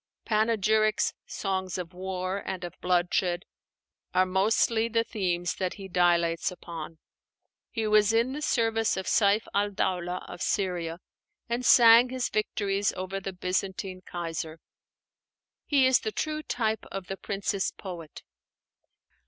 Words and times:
Panegyrics, 0.25 1.13
songs 1.27 1.77
of 1.77 1.93
war 1.93 2.41
and 2.43 2.63
of 2.63 2.73
bloodshed, 2.81 3.45
are 4.15 4.25
mostly 4.25 4.87
the 4.87 5.03
themes 5.03 5.53
that 5.57 5.75
he 5.75 5.87
dilates 5.87 6.49
upon. 6.49 6.97
He 7.69 7.85
was 7.85 8.11
in 8.11 8.33
the 8.33 8.41
service 8.41 8.97
of 8.97 9.05
Saif 9.05 9.45
al 9.53 9.69
Dáulah 9.69 10.27
of 10.27 10.41
Syria, 10.41 10.97
and 11.47 11.63
sang 11.63 12.09
his 12.09 12.29
victories 12.29 12.91
over 12.93 13.19
the 13.19 13.31
Byzantine 13.31 14.01
Kaiser. 14.03 14.57
He 15.67 15.85
is 15.85 15.99
the 15.99 16.11
true 16.11 16.41
type 16.41 16.87
of 16.91 17.05
the 17.05 17.17
prince's 17.17 17.71
poet. 17.77 18.23